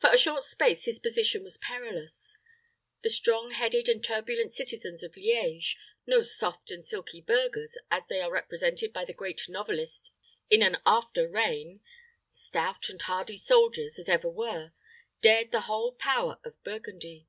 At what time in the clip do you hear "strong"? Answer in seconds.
3.10-3.50